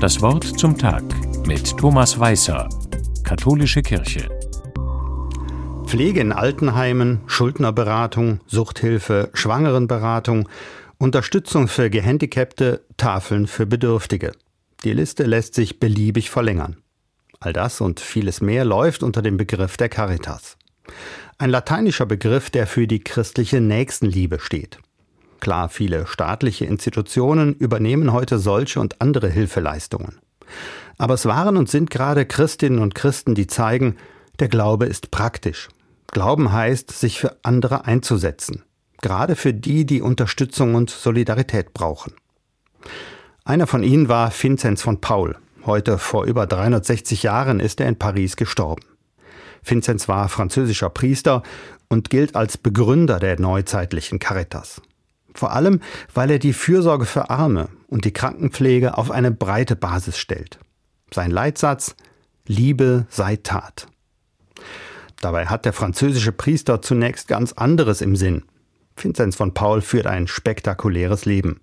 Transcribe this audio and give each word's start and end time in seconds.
Das 0.00 0.22
Wort 0.22 0.44
zum 0.58 0.78
Tag 0.78 1.02
mit 1.46 1.76
Thomas 1.76 2.18
Weißer, 2.18 2.70
Katholische 3.22 3.82
Kirche. 3.82 4.30
Pflege 5.84 6.20
in 6.20 6.32
Altenheimen, 6.32 7.20
Schuldnerberatung, 7.26 8.40
Suchthilfe, 8.46 9.28
Schwangerenberatung, 9.34 10.48
Unterstützung 10.96 11.68
für 11.68 11.90
Gehandicapte, 11.90 12.82
Tafeln 12.96 13.46
für 13.46 13.66
Bedürftige. 13.66 14.32
Die 14.84 14.94
Liste 14.94 15.24
lässt 15.24 15.54
sich 15.54 15.80
beliebig 15.80 16.30
verlängern. 16.30 16.78
All 17.38 17.52
das 17.52 17.82
und 17.82 18.00
vieles 18.00 18.40
mehr 18.40 18.64
läuft 18.64 19.02
unter 19.02 19.20
dem 19.20 19.36
Begriff 19.36 19.76
der 19.76 19.90
Caritas. 19.90 20.56
Ein 21.36 21.50
lateinischer 21.50 22.06
Begriff, 22.06 22.48
der 22.48 22.66
für 22.66 22.86
die 22.86 23.00
christliche 23.00 23.60
Nächstenliebe 23.60 24.38
steht. 24.40 24.78
Klar, 25.40 25.68
viele 25.68 26.06
staatliche 26.06 26.66
Institutionen 26.66 27.54
übernehmen 27.54 28.12
heute 28.12 28.38
solche 28.38 28.80
und 28.80 29.00
andere 29.00 29.28
Hilfeleistungen. 29.28 30.18
Aber 30.98 31.14
es 31.14 31.26
waren 31.26 31.56
und 31.56 31.68
sind 31.68 31.90
gerade 31.90 32.26
Christinnen 32.26 32.78
und 32.78 32.94
Christen, 32.94 33.34
die 33.34 33.46
zeigen, 33.46 33.96
der 34.38 34.48
Glaube 34.48 34.86
ist 34.86 35.10
praktisch. 35.10 35.68
Glauben 36.08 36.52
heißt, 36.52 36.90
sich 36.90 37.20
für 37.20 37.36
andere 37.42 37.86
einzusetzen. 37.86 38.64
Gerade 39.00 39.36
für 39.36 39.54
die, 39.54 39.86
die 39.86 40.02
Unterstützung 40.02 40.74
und 40.74 40.90
Solidarität 40.90 41.72
brauchen. 41.72 42.12
Einer 43.44 43.66
von 43.66 43.82
ihnen 43.82 44.08
war 44.08 44.30
Vinzenz 44.30 44.82
von 44.82 45.00
Paul. 45.00 45.36
Heute 45.64 45.98
vor 45.98 46.24
über 46.24 46.46
360 46.46 47.22
Jahren 47.22 47.60
ist 47.60 47.80
er 47.80 47.88
in 47.88 47.96
Paris 47.96 48.36
gestorben. 48.36 48.82
Vinzenz 49.64 50.08
war 50.08 50.28
französischer 50.28 50.90
Priester 50.90 51.42
und 51.88 52.10
gilt 52.10 52.36
als 52.36 52.56
Begründer 52.56 53.18
der 53.18 53.40
neuzeitlichen 53.40 54.18
Caritas. 54.18 54.80
Vor 55.40 55.52
allem, 55.54 55.80
weil 56.12 56.30
er 56.32 56.38
die 56.38 56.52
Fürsorge 56.52 57.06
für 57.06 57.30
Arme 57.30 57.70
und 57.86 58.04
die 58.04 58.12
Krankenpflege 58.12 58.98
auf 58.98 59.10
eine 59.10 59.30
breite 59.30 59.74
Basis 59.74 60.18
stellt. 60.18 60.58
Sein 61.14 61.30
Leitsatz 61.30 61.96
Liebe 62.46 63.06
sei 63.08 63.36
Tat. 63.36 63.86
Dabei 65.22 65.46
hat 65.46 65.64
der 65.64 65.72
französische 65.72 66.32
Priester 66.32 66.82
zunächst 66.82 67.26
ganz 67.26 67.54
anderes 67.54 68.02
im 68.02 68.16
Sinn. 68.16 68.42
Vinzenz 68.96 69.34
von 69.34 69.54
Paul 69.54 69.80
führt 69.80 70.06
ein 70.06 70.26
spektakuläres 70.26 71.24
Leben. 71.24 71.62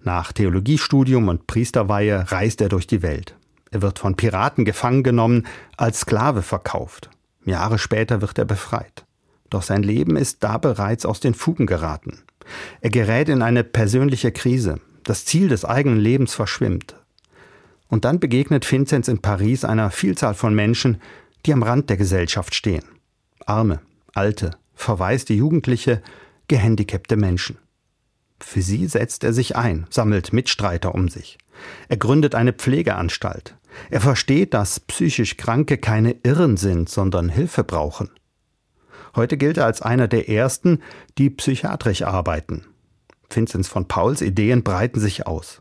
Nach 0.00 0.32
Theologiestudium 0.32 1.28
und 1.28 1.46
Priesterweihe 1.46 2.32
reist 2.32 2.62
er 2.62 2.70
durch 2.70 2.86
die 2.86 3.02
Welt. 3.02 3.36
Er 3.70 3.82
wird 3.82 3.98
von 3.98 4.16
Piraten 4.16 4.64
gefangen 4.64 5.02
genommen, 5.02 5.46
als 5.76 6.00
Sklave 6.00 6.40
verkauft. 6.40 7.10
Jahre 7.44 7.78
später 7.78 8.22
wird 8.22 8.38
er 8.38 8.46
befreit. 8.46 9.04
Doch 9.50 9.62
sein 9.62 9.82
Leben 9.82 10.16
ist 10.16 10.42
da 10.42 10.56
bereits 10.56 11.04
aus 11.04 11.20
den 11.20 11.34
Fugen 11.34 11.66
geraten. 11.66 12.24
Er 12.80 12.90
gerät 12.90 13.28
in 13.28 13.42
eine 13.42 13.64
persönliche 13.64 14.32
Krise. 14.32 14.80
Das 15.02 15.24
Ziel 15.24 15.48
des 15.48 15.64
eigenen 15.64 15.98
Lebens 15.98 16.34
verschwimmt. 16.34 16.96
Und 17.88 18.04
dann 18.04 18.20
begegnet 18.20 18.70
Vinzenz 18.70 19.08
in 19.08 19.18
Paris 19.20 19.64
einer 19.64 19.90
Vielzahl 19.90 20.34
von 20.34 20.54
Menschen, 20.54 21.00
die 21.46 21.52
am 21.52 21.62
Rand 21.62 21.90
der 21.90 21.96
Gesellschaft 21.96 22.54
stehen. 22.54 22.84
Arme, 23.46 23.80
alte, 24.14 24.52
verwaiste 24.74 25.34
Jugendliche, 25.34 26.02
gehandicapte 26.48 27.16
Menschen. 27.16 27.58
Für 28.40 28.62
sie 28.62 28.86
setzt 28.86 29.24
er 29.24 29.32
sich 29.32 29.56
ein, 29.56 29.86
sammelt 29.90 30.32
Mitstreiter 30.32 30.94
um 30.94 31.08
sich. 31.08 31.38
Er 31.88 31.96
gründet 31.96 32.34
eine 32.34 32.52
Pflegeanstalt. 32.52 33.56
Er 33.90 34.00
versteht, 34.00 34.54
dass 34.54 34.80
psychisch 34.80 35.36
Kranke 35.36 35.78
keine 35.78 36.16
Irren 36.22 36.56
sind, 36.56 36.88
sondern 36.88 37.28
Hilfe 37.28 37.64
brauchen. 37.64 38.10
Heute 39.16 39.36
gilt 39.36 39.56
er 39.56 39.66
als 39.66 39.82
einer 39.82 40.08
der 40.08 40.28
ersten, 40.28 40.80
die 41.18 41.30
psychiatrisch 41.30 42.02
arbeiten. 42.02 42.64
Vinzenz 43.30 43.68
von 43.68 43.88
Pauls 43.88 44.22
Ideen 44.22 44.62
breiten 44.62 45.00
sich 45.00 45.26
aus. 45.26 45.60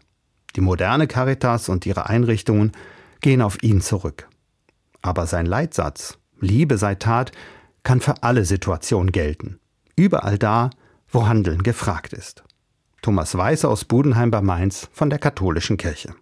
Die 0.55 0.61
moderne 0.61 1.07
Caritas 1.07 1.69
und 1.69 1.85
ihre 1.85 2.07
Einrichtungen 2.09 2.71
gehen 3.21 3.41
auf 3.41 3.61
ihn 3.63 3.81
zurück. 3.81 4.27
Aber 5.01 5.25
sein 5.25 5.45
Leitsatz, 5.45 6.17
Liebe 6.39 6.77
sei 6.77 6.95
Tat, 6.95 7.31
kann 7.83 8.01
für 8.01 8.23
alle 8.23 8.45
Situationen 8.45 9.11
gelten. 9.11 9.59
Überall 9.95 10.38
da, 10.38 10.69
wo 11.09 11.28
Handeln 11.28 11.63
gefragt 11.63 12.13
ist. 12.13 12.44
Thomas 13.01 13.35
Weiß 13.35 13.66
aus 13.66 13.85
Budenheim 13.85 14.31
bei 14.31 14.41
Mainz 14.41 14.89
von 14.91 15.09
der 15.09 15.19
Katholischen 15.19 15.78
Kirche. 15.78 16.11